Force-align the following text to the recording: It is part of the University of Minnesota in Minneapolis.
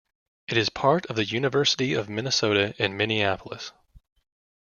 It 0.47 0.57
is 0.57 0.69
part 0.71 1.05
of 1.05 1.15
the 1.15 1.25
University 1.25 1.93
of 1.93 2.09
Minnesota 2.09 2.73
in 2.83 2.97
Minneapolis. 2.97 3.71